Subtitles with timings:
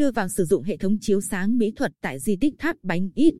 [0.00, 3.10] đưa vào sử dụng hệ thống chiếu sáng mỹ thuật tại di tích Tháp Bánh
[3.14, 3.34] Ít.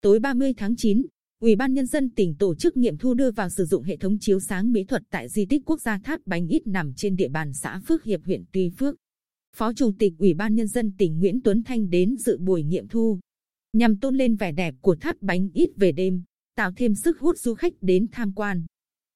[0.00, 1.02] Tối 30 tháng 9,
[1.40, 4.18] Ủy ban Nhân dân tỉnh tổ chức nghiệm thu đưa vào sử dụng hệ thống
[4.20, 7.28] chiếu sáng mỹ thuật tại di tích quốc gia Tháp Bánh Ít nằm trên địa
[7.28, 8.96] bàn xã Phước Hiệp huyện Tuy Phước.
[9.56, 12.88] Phó Chủ tịch Ủy ban Nhân dân tỉnh Nguyễn Tuấn Thanh đến dự buổi nghiệm
[12.88, 13.20] thu,
[13.72, 16.22] nhằm tôn lên vẻ đẹp của Tháp Bánh Ít về đêm,
[16.56, 18.66] tạo thêm sức hút du khách đến tham quan.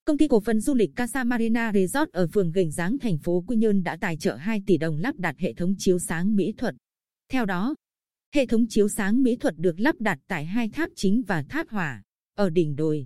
[0.04, 3.44] Công ty cổ phần du lịch Casa Marina Resort ở phường Gành Giáng thành phố
[3.46, 6.52] Quy Nhơn đã tài trợ 2 tỷ đồng lắp đặt hệ thống chiếu sáng mỹ
[6.58, 6.74] thuật.
[7.32, 7.74] Theo đó,
[8.34, 11.68] hệ thống chiếu sáng mỹ thuật được lắp đặt tại hai tháp chính và tháp
[11.68, 12.02] hỏa
[12.34, 13.04] ở đỉnh đồi.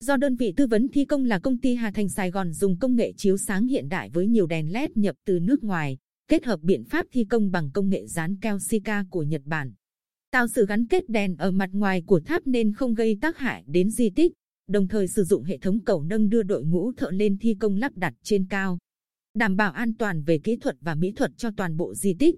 [0.00, 2.78] Do đơn vị tư vấn thi công là công ty Hà Thành Sài Gòn dùng
[2.78, 6.44] công nghệ chiếu sáng hiện đại với nhiều đèn LED nhập từ nước ngoài, kết
[6.44, 9.72] hợp biện pháp thi công bằng công nghệ dán keo Sika của Nhật Bản.
[10.30, 13.64] Tạo sự gắn kết đèn ở mặt ngoài của tháp nên không gây tác hại
[13.66, 14.32] đến di tích,
[14.70, 17.76] đồng thời sử dụng hệ thống cầu nâng đưa đội ngũ thợ lên thi công
[17.76, 18.78] lắp đặt trên cao,
[19.34, 22.34] đảm bảo an toàn về kỹ thuật và mỹ thuật cho toàn bộ di tích.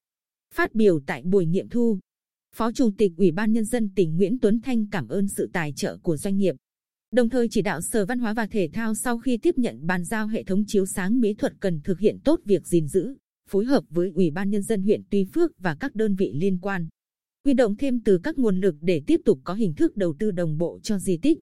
[0.55, 1.98] Phát biểu tại buổi nghiệm thu,
[2.56, 5.72] Phó Chủ tịch Ủy ban Nhân dân tỉnh Nguyễn Tuấn Thanh cảm ơn sự tài
[5.77, 6.55] trợ của doanh nghiệp,
[7.12, 10.05] đồng thời chỉ đạo Sở Văn hóa và Thể thao sau khi tiếp nhận bàn
[10.05, 13.14] giao hệ thống chiếu sáng mỹ thuật cần thực hiện tốt việc gìn giữ,
[13.48, 16.58] phối hợp với Ủy ban Nhân dân huyện Tuy Phước và các đơn vị liên
[16.58, 16.89] quan.
[17.44, 20.30] Huy động thêm từ các nguồn lực để tiếp tục có hình thức đầu tư
[20.30, 21.39] đồng bộ cho di tích.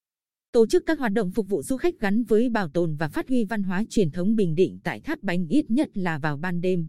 [0.53, 3.29] Tổ chức các hoạt động phục vụ du khách gắn với bảo tồn và phát
[3.29, 6.61] huy văn hóa truyền thống Bình Định tại Tháp Bánh ít nhất là vào ban
[6.61, 6.89] đêm.